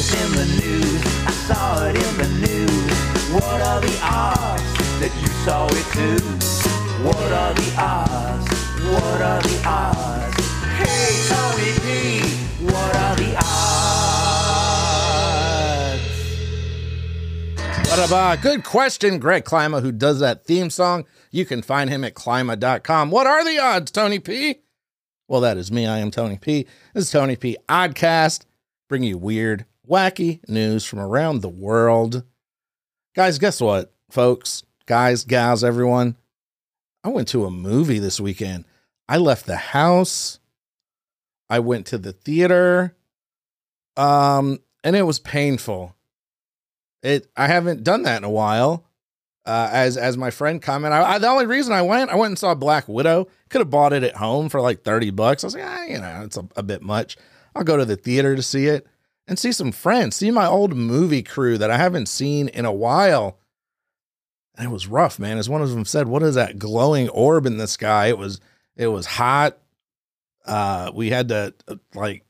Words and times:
was 0.00 0.14
in 0.14 0.32
the 0.32 0.46
news. 0.62 1.02
I 1.26 1.30
saw 1.30 1.84
it 1.86 1.96
in 1.96 2.16
the 2.16 2.28
news. 2.46 2.92
What 3.34 3.60
are 3.60 3.80
the 3.82 3.98
odds 4.02 4.62
that 4.98 5.12
you 5.20 5.28
saw 5.44 5.66
it 5.68 5.86
too? 5.92 6.24
What 7.04 7.32
are 7.32 7.52
the 7.52 7.74
odds? 7.78 8.48
What 8.88 9.20
are 9.20 9.42
the 9.42 9.62
odds? 9.66 10.40
Hey, 10.80 11.12
Tony 11.28 11.72
P, 11.84 11.90
what 12.64 12.96
are 12.96 13.16
the 13.16 13.36
odds? 13.36 13.90
About 18.06 18.40
good 18.40 18.64
question, 18.64 19.18
Greg 19.18 19.44
Klima, 19.44 19.82
who 19.82 19.92
does 19.92 20.20
that 20.20 20.46
theme 20.46 20.70
song. 20.70 21.04
You 21.30 21.44
can 21.44 21.60
find 21.60 21.90
him 21.90 22.04
at 22.04 22.14
klima.com. 22.14 23.10
What 23.10 23.26
are 23.26 23.44
the 23.44 23.58
odds, 23.58 23.90
Tony 23.90 24.18
P? 24.18 24.60
Well, 25.28 25.42
that 25.42 25.58
is 25.58 25.70
me. 25.70 25.86
I 25.86 25.98
am 25.98 26.10
Tony 26.10 26.38
P. 26.38 26.66
This 26.94 27.04
is 27.04 27.10
Tony 27.10 27.36
P. 27.36 27.58
Oddcast, 27.68 28.46
bringing 28.88 29.10
you 29.10 29.18
weird, 29.18 29.66
wacky 29.88 30.40
news 30.48 30.84
from 30.84 30.98
around 30.98 31.40
the 31.40 31.48
world. 31.48 32.24
Guys, 33.14 33.38
guess 33.38 33.60
what, 33.60 33.92
folks? 34.10 34.62
Guys, 34.86 35.24
gals, 35.24 35.64
everyone. 35.64 36.16
I 37.02 37.08
went 37.08 37.28
to 37.28 37.44
a 37.44 37.50
movie 37.50 37.98
this 37.98 38.20
weekend. 38.20 38.64
I 39.08 39.16
left 39.16 39.46
the 39.46 39.56
house. 39.56 40.38
I 41.48 41.58
went 41.58 41.86
to 41.86 41.98
the 41.98 42.12
theater. 42.12 42.94
Um, 43.96 44.60
and 44.84 44.94
it 44.94 45.02
was 45.02 45.18
painful. 45.18 45.96
It 47.02 47.26
I 47.36 47.46
haven't 47.46 47.82
done 47.82 48.02
that 48.02 48.18
in 48.18 48.24
a 48.24 48.30
while. 48.30 48.86
Uh, 49.46 49.68
as 49.72 49.96
as 49.96 50.16
my 50.16 50.30
friend 50.30 50.60
commented, 50.60 51.00
I, 51.00 51.14
I, 51.14 51.18
the 51.18 51.28
only 51.28 51.46
reason 51.46 51.72
I 51.72 51.82
went, 51.82 52.10
I 52.10 52.14
went 52.14 52.30
and 52.30 52.38
saw 52.38 52.54
Black 52.54 52.86
Widow. 52.86 53.26
Could 53.48 53.62
have 53.62 53.70
bought 53.70 53.92
it 53.92 54.04
at 54.04 54.16
home 54.16 54.48
for 54.48 54.60
like 54.60 54.84
thirty 54.84 55.10
bucks. 55.10 55.42
I 55.42 55.46
was 55.46 55.54
like, 55.54 55.64
ah, 55.66 55.84
you 55.84 55.98
know, 55.98 56.22
it's 56.24 56.36
a, 56.36 56.46
a 56.56 56.62
bit 56.62 56.82
much. 56.82 57.16
I'll 57.54 57.64
go 57.64 57.76
to 57.76 57.84
the 57.84 57.96
theater 57.96 58.36
to 58.36 58.42
see 58.42 58.66
it 58.66 58.86
and 59.30 59.38
see 59.38 59.52
some 59.52 59.70
friends, 59.70 60.16
see 60.16 60.32
my 60.32 60.44
old 60.44 60.74
movie 60.74 61.22
crew 61.22 61.56
that 61.56 61.70
I 61.70 61.76
haven't 61.76 62.08
seen 62.08 62.48
in 62.48 62.64
a 62.64 62.72
while. 62.72 63.38
And 64.56 64.66
it 64.66 64.72
was 64.72 64.88
rough, 64.88 65.20
man. 65.20 65.38
As 65.38 65.48
one 65.48 65.62
of 65.62 65.70
them 65.70 65.84
said, 65.84 66.08
"What 66.08 66.24
is 66.24 66.34
that 66.34 66.58
glowing 66.58 67.08
orb 67.10 67.46
in 67.46 67.56
the 67.56 67.68
sky?" 67.68 68.08
It 68.08 68.18
was 68.18 68.40
it 68.76 68.88
was 68.88 69.06
hot. 69.06 69.56
Uh, 70.44 70.90
we 70.92 71.10
had 71.10 71.28
to 71.28 71.54
uh, 71.68 71.76
like 71.94 72.24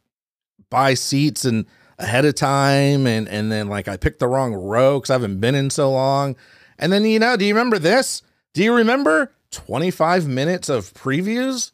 buy 0.69 0.93
seats 0.93 1.47
and 1.47 1.65
ahead 1.99 2.27
of 2.27 2.35
time, 2.35 3.07
and 3.07 3.27
and 3.27 3.51
then 3.51 3.69
like 3.69 3.89
I 3.89 3.97
picked 3.97 4.19
the 4.19 4.29
wrong 4.29 4.53
row 4.53 4.99
because 5.01 5.09
I 5.09 5.15
haven't 5.15 5.41
been 5.41 5.55
in 5.55 5.71
so 5.71 5.91
long. 5.91 6.37
And 6.79 6.93
then 6.93 7.07
you 7.07 7.19
know, 7.19 7.35
do 7.35 7.47
you 7.47 7.55
remember 7.55 7.79
this? 7.79 8.23
Do 8.53 8.63
you 8.63 8.75
remember 8.75 9.33
25 9.53 10.29
minutes 10.29 10.69
of 10.69 10.93
previews? 10.93 11.73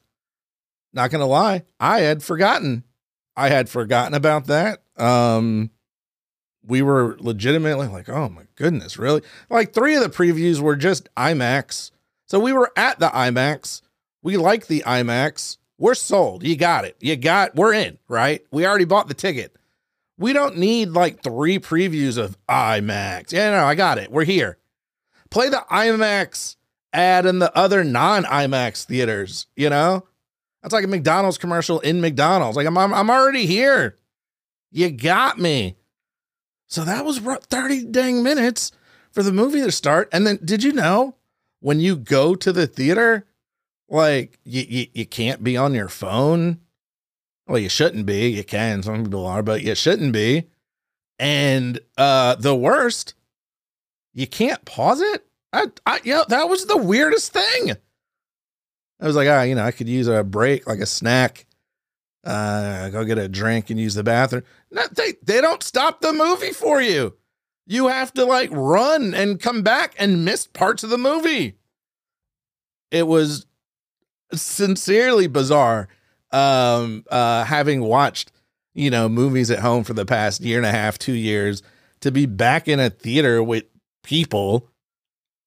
Not 0.93 1.11
gonna 1.11 1.27
lie, 1.27 1.65
I 1.81 2.03
had 2.03 2.23
forgotten. 2.23 2.85
I 3.37 3.49
had 3.49 3.69
forgotten 3.69 4.15
about 4.15 4.47
that. 4.47 4.83
Um, 4.97 5.71
we 6.67 6.83
were 6.83 7.17
legitimately 7.21 7.87
like, 7.89 8.09
oh 8.09 8.29
my 8.29 8.43
goodness, 8.57 8.99
really? 8.99 9.23
Like 9.49 9.73
three 9.73 9.95
of 9.95 10.03
the 10.03 10.09
previews 10.09 10.61
were 10.61 10.77
just 10.77 11.09
IMAX. 11.15 11.91
So 12.27 12.41
we 12.41 12.53
were 12.53 12.73
at 12.77 12.99
the 12.99 13.09
IMAX. 13.09 13.83
We 14.23 14.37
like 14.37 14.67
the 14.67 14.83
IMAX. 14.87 15.59
We're 15.79 15.95
sold. 15.95 16.43
You 16.43 16.57
got 16.57 16.85
it. 16.85 16.97
You 17.01 17.17
got, 17.17 17.55
we're 17.55 17.73
in, 17.73 17.99
right? 18.09 18.45
We 18.51 18.67
already 18.67 18.85
bought 18.85 19.09
the 19.09 19.15
ticket. 19.15 19.55
We 20.19 20.33
don't 20.33 20.57
need 20.57 20.91
like 20.91 21.23
three 21.23 21.59
previews 21.59 22.17
of 22.17 22.37
IMAX. 22.49 23.33
Yeah, 23.33 23.51
no, 23.51 23.65
I 23.65 23.75
got 23.75 23.99
it. 23.99 24.11
We're 24.11 24.25
here. 24.25 24.59
Play 25.31 25.51
the 25.51 25.65
IMAX 25.71 26.57
ad 26.93 27.27
in 27.27 27.39
the 27.39 27.57
other 27.57 27.85
non 27.85 28.25
IMAX 28.25 28.85
theaters, 28.87 29.47
you 29.55 29.71
know? 29.71 30.07
That's 30.63 30.73
like 30.73 30.85
a 30.85 30.89
McDonald's 30.89 31.39
commercial 31.39 31.79
in 31.81 32.01
McDonald's. 32.01 32.57
Like, 32.57 32.67
I'm, 32.67 32.77
I'm, 32.79 32.93
I'm 32.93 33.11
already 33.11 33.47
here. 33.47 33.99
You 34.71 34.91
got 34.91 35.39
me. 35.39 35.77
So 36.67 36.85
that 36.85 37.05
was 37.05 37.19
30 37.19 37.85
dang 37.87 38.23
minutes 38.23 38.73
for 39.13 39.23
the 39.23 39.33
movie 39.33 39.63
to 39.63 39.73
start. 39.73 40.09
And 40.13 40.27
then 40.27 40.39
did 40.45 40.63
you 40.63 40.73
know 40.73 41.15
when 41.61 41.81
you 41.81 41.97
go 41.97 42.35
to 42.35 42.53
the 42.53 42.67
theater, 42.67 43.27
like 43.89 44.39
you, 44.45 44.65
you, 44.69 44.87
you 44.93 45.07
can't 45.07 45.45
be 45.45 45.57
on 45.57 45.75
your 45.75 45.89
phone? 45.89 46.61
Well, 47.47 47.59
you 47.59 47.69
shouldn't 47.69 48.07
be. 48.07 48.29
You 48.29 48.45
can, 48.45 48.83
some 48.83 49.05
people 49.05 49.27
are, 49.27 49.43
but 49.43 49.63
you 49.63 49.75
shouldn't 49.75 50.13
be. 50.13 50.49
And 51.19 51.79
uh 51.97 52.35
the 52.35 52.55
worst, 52.55 53.15
you 54.13 54.27
can't 54.27 54.65
pause 54.65 55.01
it. 55.01 55.25
I, 55.53 55.67
I 55.87 56.01
yeah, 56.05 56.23
that 56.29 56.49
was 56.49 56.67
the 56.67 56.77
weirdest 56.77 57.33
thing. 57.33 57.77
I 59.01 59.07
was 59.07 59.17
like, 59.17 59.29
ah, 59.29 59.43
you 59.43 59.55
know, 59.55 59.65
I 59.65 59.71
could 59.71 59.89
use 59.89 60.09
a 60.09 60.25
break, 60.25 60.67
like 60.67 60.81
a 60.81 60.87
snack. 60.87 61.47
Uh, 62.27 62.89
go 62.89 63.05
get 63.05 63.19
a 63.19 63.29
drink 63.29 63.71
and 63.71 63.79
use 63.79 63.95
the 63.95 64.03
bathroom. 64.03 64.43
No, 64.73 64.83
they 64.93 65.15
they 65.23 65.41
don't 65.41 65.63
stop 65.63 66.01
the 66.01 66.13
movie 66.13 66.53
for 66.53 66.83
you. 66.83 67.17
You 67.67 67.87
have 67.87 68.13
to 68.15 68.25
like 68.25 68.51
run 68.53 69.15
and 69.15 69.41
come 69.41 69.63
back 69.63 69.95
and 69.97 70.25
miss 70.25 70.47
parts 70.47 70.83
of 70.83 70.91
the 70.91 70.99
movie. 70.99 71.57
It 72.91 73.07
was 73.07 73.47
sincerely 74.33 75.29
bizarre. 75.29 75.89
Um, 76.33 77.05
uh, 77.11 77.45
having 77.45 77.83
watched, 77.83 78.33
you 78.75 78.91
know, 78.91 79.09
movies 79.09 79.51
at 79.53 79.61
home 79.61 79.85
for 79.85 79.95
the 79.95 80.05
past 80.05 80.41
year 80.41 80.59
and 80.59 80.67
a 80.67 80.73
half, 80.73 80.99
two 80.99 81.13
years, 81.13 81.63
to 82.01 82.11
be 82.11 82.27
back 82.27 82.67
in 82.67 82.81
a 82.81 82.91
theater 82.91 83.41
with 83.41 83.65
people. 84.03 84.69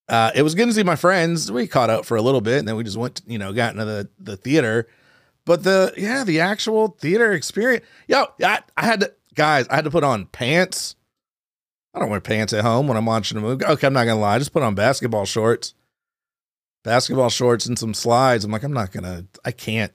Uh, 0.07 0.31
it 0.34 0.44
was 0.44 0.56
good 0.56 0.68
to 0.68 0.73
see 0.73 0.84
my 0.84 0.95
friends. 0.95 1.51
We 1.51 1.68
caught 1.68 1.89
up 1.89 2.06
for 2.06 2.16
a 2.16 2.22
little 2.22 2.41
bit 2.41 2.59
and 2.59 2.68
then 2.68 2.78
we 2.78 2.85
just 2.85 2.97
went, 2.97 3.16
to, 3.16 3.23
you 3.28 3.38
know, 3.38 3.51
got 3.51 3.73
into 3.73 3.85
the, 3.85 4.09
the 4.18 4.38
theater. 4.38 4.88
But 5.49 5.63
the, 5.63 5.91
yeah, 5.97 6.23
the 6.23 6.41
actual 6.41 6.89
theater 6.89 7.31
experience, 7.33 7.83
yo, 8.07 8.27
I, 8.43 8.59
I 8.77 8.85
had 8.85 8.99
to, 8.99 9.11
guys, 9.33 9.67
I 9.67 9.77
had 9.77 9.85
to 9.85 9.89
put 9.89 10.03
on 10.03 10.27
pants. 10.27 10.95
I 11.91 11.97
don't 11.97 12.11
wear 12.11 12.21
pants 12.21 12.53
at 12.53 12.63
home 12.63 12.87
when 12.87 12.95
I'm 12.95 13.07
watching 13.07 13.35
a 13.35 13.41
movie. 13.41 13.65
Okay, 13.65 13.88
I'm 13.88 13.93
not 13.93 14.05
gonna 14.05 14.19
lie. 14.19 14.35
I 14.35 14.38
just 14.38 14.53
put 14.53 14.61
on 14.61 14.75
basketball 14.75 15.25
shorts, 15.25 15.73
basketball 16.83 17.31
shorts, 17.31 17.65
and 17.65 17.79
some 17.79 17.95
slides. 17.95 18.45
I'm 18.45 18.51
like, 18.51 18.61
I'm 18.61 18.73
not 18.73 18.91
gonna. 18.91 19.25
I 19.43 19.49
can't. 19.49 19.91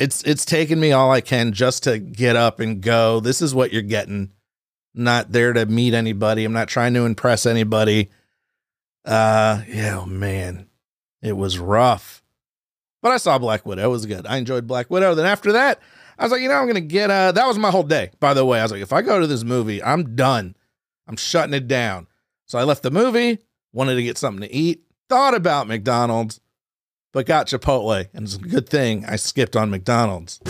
It's 0.00 0.24
it's 0.24 0.44
taken 0.44 0.80
me 0.80 0.90
all 0.90 1.12
I 1.12 1.20
can 1.20 1.52
just 1.52 1.84
to 1.84 2.00
get 2.00 2.34
up 2.34 2.58
and 2.58 2.80
go. 2.80 3.20
This 3.20 3.40
is 3.40 3.54
what 3.54 3.72
you're 3.72 3.82
getting. 3.82 4.32
not 4.94 5.30
there 5.30 5.52
to 5.52 5.64
meet 5.66 5.94
anybody. 5.94 6.44
I'm 6.44 6.52
not 6.52 6.66
trying 6.66 6.94
to 6.94 7.04
impress 7.04 7.46
anybody. 7.46 8.10
Uh, 9.04 9.62
yeah, 9.68 10.00
oh 10.00 10.06
man, 10.06 10.66
it 11.22 11.36
was 11.36 11.56
rough. 11.60 12.24
But 13.00 13.12
I 13.12 13.16
saw 13.16 13.38
Black 13.38 13.64
Widow. 13.64 13.84
It 13.84 13.92
was 13.92 14.06
good. 14.06 14.26
I 14.26 14.36
enjoyed 14.36 14.66
Black 14.66 14.90
Widow. 14.90 15.14
Then 15.14 15.26
after 15.26 15.52
that, 15.52 15.80
I 16.18 16.24
was 16.24 16.32
like, 16.32 16.40
you 16.40 16.48
know, 16.48 16.54
I'm 16.54 16.66
gonna 16.66 16.80
get 16.80 17.10
uh 17.10 17.32
that 17.32 17.46
was 17.46 17.58
my 17.58 17.70
whole 17.70 17.84
day, 17.84 18.10
by 18.20 18.34
the 18.34 18.44
way. 18.44 18.58
I 18.58 18.62
was 18.62 18.72
like, 18.72 18.82
if 18.82 18.92
I 18.92 19.02
go 19.02 19.20
to 19.20 19.26
this 19.26 19.44
movie, 19.44 19.82
I'm 19.82 20.16
done. 20.16 20.56
I'm 21.06 21.16
shutting 21.16 21.54
it 21.54 21.68
down. 21.68 22.06
So 22.46 22.58
I 22.58 22.64
left 22.64 22.82
the 22.82 22.90
movie, 22.90 23.38
wanted 23.72 23.94
to 23.94 24.02
get 24.02 24.18
something 24.18 24.46
to 24.46 24.54
eat, 24.54 24.82
thought 25.08 25.34
about 25.34 25.68
McDonald's, 25.68 26.40
but 27.12 27.26
got 27.26 27.46
Chipotle. 27.46 28.08
And 28.12 28.24
it's 28.24 28.36
a 28.36 28.40
good 28.40 28.68
thing 28.68 29.04
I 29.06 29.16
skipped 29.16 29.56
on 29.56 29.70
McDonald's. 29.70 30.40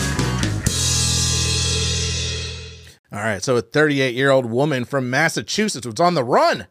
All 3.10 3.20
right, 3.20 3.42
so 3.42 3.56
a 3.56 3.62
38 3.62 4.14
year 4.14 4.30
old 4.30 4.46
woman 4.46 4.84
from 4.84 5.08
Massachusetts 5.08 5.86
was 5.86 5.98
on 5.98 6.14
the 6.14 6.24
run. 6.24 6.66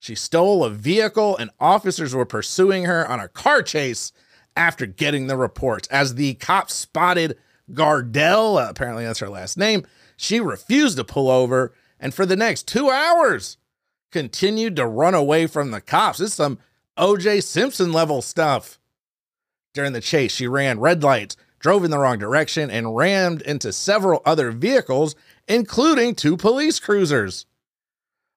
She 0.00 0.16
stole 0.16 0.64
a 0.64 0.70
vehicle, 0.70 1.36
and 1.36 1.50
officers 1.60 2.14
were 2.14 2.24
pursuing 2.26 2.84
her 2.84 3.08
on 3.08 3.20
a 3.20 3.28
car 3.28 3.62
chase 3.62 4.12
after 4.56 4.86
getting 4.86 5.26
the 5.26 5.36
reports. 5.36 5.88
As 5.88 6.14
the 6.14 6.34
cops 6.34 6.74
spotted 6.74 7.36
Gardell, 7.70 8.68
apparently 8.68 9.04
that's 9.04 9.20
her 9.20 9.28
last 9.28 9.56
name, 9.56 9.86
she 10.16 10.40
refused 10.40 10.96
to 10.98 11.04
pull 11.04 11.30
over 11.30 11.72
and 11.98 12.12
for 12.12 12.26
the 12.26 12.36
next 12.36 12.66
two 12.66 12.90
hours 12.90 13.56
continued 14.10 14.76
to 14.76 14.86
run 14.86 15.14
away 15.14 15.46
from 15.46 15.70
the 15.70 15.80
cops. 15.80 16.20
It's 16.20 16.34
some 16.34 16.58
OJ 16.98 17.42
Simpson 17.42 17.92
level 17.92 18.22
stuff. 18.22 18.78
During 19.72 19.94
the 19.94 20.00
chase, 20.00 20.32
she 20.32 20.46
ran 20.46 20.80
red 20.80 21.02
lights, 21.02 21.36
drove 21.58 21.84
in 21.84 21.90
the 21.90 21.98
wrong 21.98 22.18
direction, 22.18 22.70
and 22.70 22.94
rammed 22.94 23.40
into 23.42 23.72
several 23.72 24.20
other 24.26 24.50
vehicles, 24.50 25.14
including 25.48 26.14
two 26.14 26.36
police 26.36 26.78
cruisers. 26.78 27.46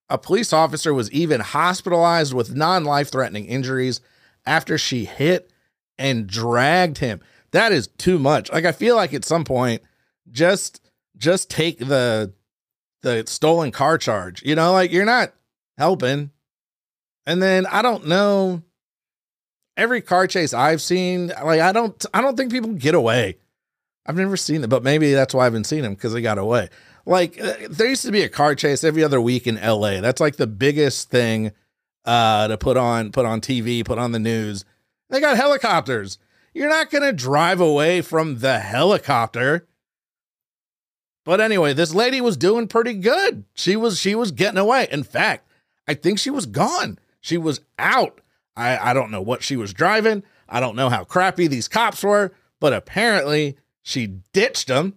A 0.10 0.18
police 0.18 0.54
officer 0.54 0.94
was 0.94 1.12
even 1.12 1.42
hospitalized 1.42 2.34
with 2.34 2.56
non 2.56 2.86
life 2.86 3.12
threatening 3.12 3.46
injuries 3.46 4.00
after 4.46 4.78
she 4.78 5.06
hit 5.06 5.52
and 5.98 6.28
dragged 6.28 6.98
him. 7.00 7.22
That 7.52 7.72
is 7.72 7.88
too 7.88 8.20
much. 8.20 8.52
Like 8.52 8.66
I 8.66 8.72
feel 8.72 8.96
like 8.96 9.14
at 9.14 9.26
some 9.26 9.44
point 9.44 9.82
just 10.30 10.82
just 11.18 11.50
take 11.50 11.80
the 11.80 12.34
the 13.02 13.24
stolen 13.28 13.72
car 13.72 13.98
charge. 13.98 14.44
You 14.44 14.56
know, 14.56 14.74
like 14.74 14.92
you're 14.92 15.06
not 15.06 15.34
helping. 15.78 16.32
And 17.26 17.42
then 17.42 17.66
I 17.66 17.82
don't 17.82 18.08
know 18.08 18.62
every 19.78 20.02
car 20.02 20.28
chase 20.28 20.54
I've 20.54 20.82
seen, 20.82 21.28
like 21.28 21.62
I 21.62 21.72
don't 21.72 22.06
I 22.14 22.22
don't 22.22 22.36
think 22.36 22.52
people 22.52 22.74
get 22.74 22.96
away. 22.96 23.38
I've 24.06 24.18
never 24.18 24.38
seen 24.38 24.64
it, 24.64 24.70
but 24.70 24.84
maybe 24.84 25.14
that's 25.14 25.34
why 25.34 25.42
I 25.42 25.46
haven't 25.46 25.64
seen 25.64 25.82
them 25.82 25.96
because 25.96 26.14
they 26.14 26.22
got 26.22 26.38
away. 26.38 26.70
Like 27.06 27.40
uh, 27.42 27.54
there 27.70 27.88
used 27.88 28.06
to 28.06 28.12
be 28.12 28.24
a 28.24 28.30
car 28.30 28.56
chase 28.56 28.84
every 28.84 29.04
other 29.04 29.22
week 29.22 29.48
in 29.48 29.56
LA. 29.56 30.02
That's 30.02 30.22
like 30.22 30.36
the 30.36 30.48
biggest 30.48 31.10
thing 31.10 31.52
uh 32.06 32.48
to 32.48 32.58
put 32.58 32.78
on 32.78 33.12
put 33.12 33.26
on 33.26 33.42
TV, 33.42 33.84
put 33.86 33.98
on 33.98 34.12
the 34.12 34.20
news. 34.20 34.66
They 35.10 35.20
got 35.20 35.38
helicopters. 35.38 36.18
You're 36.54 36.70
not 36.70 36.90
going 36.90 37.04
to 37.04 37.14
drive 37.14 37.60
away 37.60 38.02
from 38.02 38.40
the 38.40 38.60
helicopter. 38.60 39.68
But 41.26 41.42
anyway, 41.42 41.74
this 41.74 41.94
lady 41.94 42.22
was 42.22 42.38
doing 42.38 42.68
pretty 42.68 42.94
good. 42.94 43.46
She 43.54 43.76
was 43.76 44.00
she 44.00 44.16
was 44.16 44.32
getting 44.32 44.60
away. 44.60 44.88
In 44.92 45.04
fact, 45.04 45.50
I 45.88 45.96
think 45.96 46.20
she 46.20 46.30
was 46.30 46.46
gone. 46.46 47.00
She 47.20 47.38
was 47.38 47.62
out. 47.80 48.22
I, 48.56 48.92
I 48.92 48.94
don't 48.94 49.12
know 49.12 49.22
what 49.22 49.44
she 49.44 49.58
was 49.58 49.74
driving. 49.74 50.24
I 50.48 50.60
don't 50.60 50.76
know 50.76 50.90
how 50.90 51.04
crappy 51.04 51.48
these 51.48 51.68
cops 51.68 52.04
were, 52.04 52.32
but 52.60 52.74
apparently 52.74 53.58
she 53.82 54.20
ditched 54.32 54.68
them. 54.68 54.96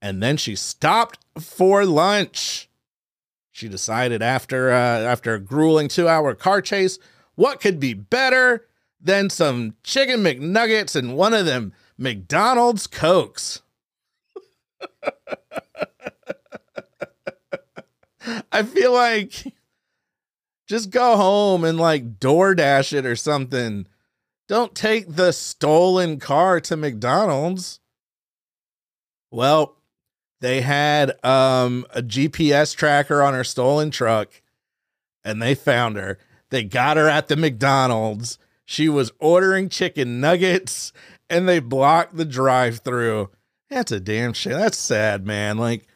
And 0.00 0.22
then 0.22 0.36
she 0.36 0.56
stopped 0.56 1.18
for 1.38 1.84
lunch. 1.84 2.68
She 3.50 3.68
decided 3.68 4.22
after 4.22 4.70
uh, 4.70 4.74
after 4.74 5.34
a 5.34 5.40
grueling 5.40 5.88
two 5.88 6.08
hour 6.08 6.34
car 6.34 6.62
chase, 6.62 6.98
what 7.38 7.60
could 7.60 7.78
be 7.78 7.94
better 7.94 8.66
than 9.00 9.30
some 9.30 9.76
chicken 9.84 10.24
McNuggets 10.24 10.96
and 10.96 11.16
one 11.16 11.32
of 11.32 11.46
them 11.46 11.72
McDonald's 11.96 12.88
Cokes? 12.88 13.62
I 18.50 18.64
feel 18.64 18.92
like 18.92 19.54
just 20.66 20.90
go 20.90 21.16
home 21.16 21.62
and 21.62 21.78
like 21.78 22.18
DoorDash 22.18 22.92
it 22.92 23.06
or 23.06 23.14
something. 23.14 23.86
Don't 24.48 24.74
take 24.74 25.14
the 25.14 25.32
stolen 25.32 26.18
car 26.18 26.58
to 26.62 26.76
McDonald's. 26.76 27.78
Well, 29.30 29.76
they 30.40 30.62
had 30.62 31.24
um, 31.24 31.86
a 31.94 32.02
GPS 32.02 32.74
tracker 32.74 33.22
on 33.22 33.34
her 33.34 33.44
stolen 33.44 33.92
truck 33.92 34.42
and 35.22 35.40
they 35.40 35.54
found 35.54 35.94
her. 35.94 36.18
They 36.50 36.64
got 36.64 36.96
her 36.96 37.08
at 37.08 37.28
the 37.28 37.36
McDonald's. 37.36 38.38
She 38.64 38.88
was 38.88 39.12
ordering 39.18 39.68
chicken 39.68 40.20
nuggets 40.20 40.92
and 41.30 41.48
they 41.48 41.58
blocked 41.58 42.16
the 42.16 42.24
drive 42.24 42.80
through. 42.80 43.30
That's 43.70 43.92
a 43.92 44.00
damn 44.00 44.32
shame. 44.32 44.54
That's 44.54 44.78
sad, 44.78 45.26
man. 45.26 45.58
Like, 45.58 45.86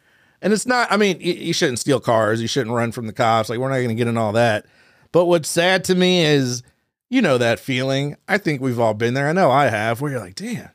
and 0.42 0.52
it's 0.52 0.66
not, 0.66 0.90
I 0.90 0.96
mean, 0.96 1.20
you, 1.20 1.32
you 1.32 1.52
shouldn't 1.52 1.78
steal 1.78 2.00
cars. 2.00 2.42
You 2.42 2.48
shouldn't 2.48 2.74
run 2.74 2.92
from 2.92 3.06
the 3.06 3.12
cops. 3.12 3.48
Like, 3.48 3.58
we're 3.58 3.68
not 3.68 3.76
going 3.76 3.88
to 3.88 3.94
get 3.94 4.08
in 4.08 4.18
all 4.18 4.32
that. 4.32 4.66
But 5.12 5.26
what's 5.26 5.48
sad 5.48 5.84
to 5.84 5.94
me 5.94 6.24
is, 6.24 6.62
you 7.08 7.22
know, 7.22 7.38
that 7.38 7.60
feeling. 7.60 8.16
I 8.26 8.38
think 8.38 8.60
we've 8.60 8.80
all 8.80 8.94
been 8.94 9.14
there. 9.14 9.28
I 9.28 9.32
know 9.32 9.50
I 9.50 9.66
have, 9.66 10.00
where 10.00 10.10
you're 10.10 10.20
like, 10.20 10.34
damn, 10.34 10.70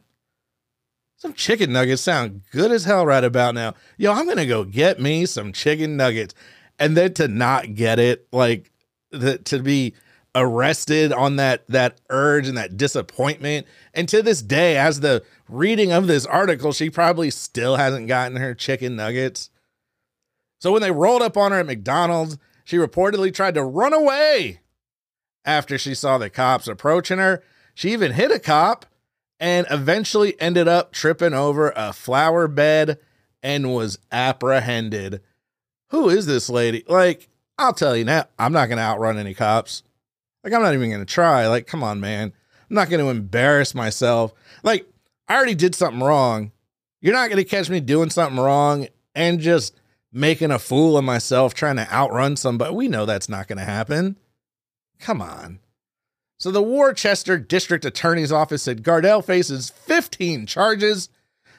some 1.18 1.34
chicken 1.34 1.74
nuggets 1.74 2.02
sound 2.02 2.44
good 2.52 2.72
as 2.72 2.86
hell 2.86 3.06
right 3.06 3.24
about 3.24 3.56
now. 3.56 3.74
Yo, 3.98 4.14
I'm 4.14 4.26
going 4.26 4.38
to 4.38 4.46
go 4.46 4.64
get 4.64 5.00
me 5.00 5.26
some 5.26 5.52
chicken 5.52 5.98
nuggets. 5.98 6.36
And 6.80 6.96
then 6.96 7.14
to 7.16 7.28
not 7.28 7.74
get 7.74 7.98
it, 7.98 8.28
like, 8.32 8.72
the, 9.12 9.38
to 9.40 9.60
be 9.60 9.94
arrested 10.36 11.12
on 11.12 11.38
that 11.38 11.66
that 11.68 12.00
urge 12.10 12.48
and 12.48 12.58
that 12.58 12.78
disappointment. 12.78 13.66
And 13.94 14.08
to 14.10 14.22
this 14.22 14.42
day 14.42 14.78
as 14.78 15.00
the 15.00 15.24
reading 15.50 15.92
of 15.92 16.08
this 16.08 16.26
article 16.26 16.74
she 16.74 16.90
probably 16.90 17.32
still 17.32 17.78
hasn't 17.78 18.08
gotten 18.08 18.38
her 18.38 18.54
chicken 18.54 18.96
nuggets. 18.96 19.50
So 20.60 20.72
when 20.72 20.82
they 20.82 20.92
rolled 20.92 21.22
up 21.22 21.38
on 21.38 21.52
her 21.52 21.60
at 21.60 21.66
McDonald's 21.66 22.38
she 22.64 22.78
reportedly 22.78 23.34
tried 23.34 23.56
to 23.56 23.64
run 23.64 23.94
away 23.94 24.60
after 25.44 25.78
she 25.78 25.96
saw 25.96 26.18
the 26.18 26.30
cops 26.30 26.68
approaching 26.68 27.18
her. 27.18 27.42
She 27.74 27.94
even 27.94 28.12
hit 28.12 28.32
a 28.32 28.40
cop 28.40 28.86
and 29.40 29.66
eventually 29.72 30.40
ended 30.40 30.68
up 30.68 30.92
tripping 30.92 31.34
over 31.34 31.72
a 31.76 31.94
flower 31.94 32.48
bed 32.48 33.00
and 33.42 33.74
was 33.74 33.98
apprehended. 34.12 35.22
Who 35.90 36.10
is 36.10 36.26
this 36.26 36.50
lady? 36.50 36.84
Like 36.88 37.30
I'll 37.58 37.74
tell 37.74 37.96
you 37.96 38.06
now, 38.06 38.26
I'm 38.38 38.54
not 38.54 38.68
going 38.68 38.78
to 38.78 38.84
outrun 38.84 39.18
any 39.18 39.34
cops. 39.34 39.84
Like, 40.44 40.54
I'm 40.54 40.62
not 40.62 40.74
even 40.74 40.90
going 40.90 41.06
to 41.06 41.06
try. 41.06 41.48
Like, 41.48 41.68
come 41.68 41.84
on, 41.84 42.00
man. 42.00 42.32
I'm 42.70 42.76
not 42.76 42.90
going 42.90 43.04
to 43.04 43.10
embarrass 43.10 43.74
myself. 43.74 44.34
Like, 44.64 44.88
I 45.28 45.36
already 45.36 45.56
did 45.56 45.76
something 45.76 46.02
wrong. 46.02 46.52
You're 47.02 47.14
not 47.14 47.30
going 47.30 47.44
to 47.44 47.50
catch 47.50 47.70
me 47.70 47.80
doing 47.80 48.10
something 48.10 48.40
wrong 48.40 48.88
and 49.16 49.40
just 49.40 49.76
making 50.12 50.52
a 50.52 50.60
fool 50.60 50.98
of 50.98 51.04
myself 51.04 51.54
trying 51.54 51.76
to 51.78 51.92
outrun 51.92 52.36
somebody. 52.36 52.74
We 52.74 52.88
know 52.88 53.06
that's 53.06 53.30
not 53.30 53.48
going 53.48 53.60
to 53.60 53.66
happen. 53.66 54.18
Come 55.00 55.22
on. 55.22 55.60
So, 56.40 56.52
the 56.52 56.62
Worcester 56.62 57.40
District 57.40 57.84
Attorney's 57.84 58.32
Office 58.32 58.64
said 58.64 58.84
Gardell 58.84 59.26
faces 59.26 59.72
15 59.72 60.46
charges, 60.46 61.10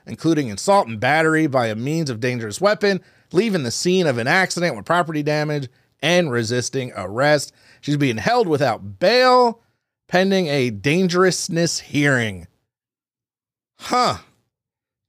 including 0.06 0.52
assault 0.52 0.86
and 0.86 1.00
battery 1.00 1.48
by 1.48 1.66
a 1.66 1.74
means 1.74 2.10
of 2.10 2.20
dangerous 2.20 2.60
weapon, 2.60 3.00
leaving 3.32 3.64
the 3.64 3.72
scene 3.72 4.06
of 4.06 4.18
an 4.18 4.28
accident 4.28 4.76
with 4.76 4.86
property 4.86 5.22
damage, 5.22 5.68
and 6.00 6.30
resisting 6.30 6.92
arrest. 6.96 7.52
She's 7.80 7.96
being 7.96 8.18
held 8.18 8.48
without 8.48 8.98
bail 8.98 9.62
pending 10.08 10.46
a 10.48 10.70
dangerousness 10.70 11.80
hearing. 11.80 12.46
Huh. 13.78 14.18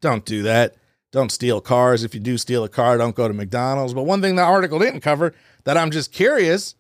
Don't 0.02 0.26
do 0.26 0.44
that. 0.44 0.76
Don't 1.12 1.32
steal 1.32 1.62
cars. 1.62 2.04
If 2.04 2.14
you 2.14 2.20
do 2.20 2.38
steal 2.38 2.64
a 2.64 2.70
car, 2.70 2.98
don't 2.98 3.16
go 3.16 3.28
to 3.28 3.34
McDonald's. 3.34 3.94
But 3.94 4.04
one 4.04 4.22
thing 4.22 4.36
the 4.36 4.44
article 4.44 4.78
didn't 4.80 5.02
cover 5.02 5.34
that 5.64 5.78
I'm 5.78 5.92
just 5.92 6.12
curious 6.12 6.76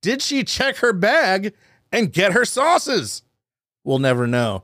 did 0.00 0.22
she 0.22 0.44
check 0.44 0.76
her 0.76 0.92
bag 0.92 1.54
and 1.90 2.12
get 2.12 2.32
her 2.32 2.44
sauces? 2.44 3.22
We'll 3.84 3.98
never 3.98 4.26
know. 4.26 4.62